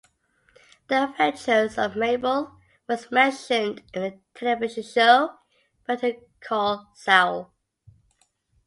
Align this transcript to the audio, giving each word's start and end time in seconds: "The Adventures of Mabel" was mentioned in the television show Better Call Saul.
"The 0.87 0.95
Adventures 1.03 1.77
of 1.77 1.95
Mabel" 1.95 2.55
was 2.87 3.11
mentioned 3.11 3.83
in 3.93 4.01
the 4.01 4.19
television 4.33 4.81
show 4.81 5.35
Better 5.85 6.13
Call 6.39 6.89
Saul. 6.95 7.53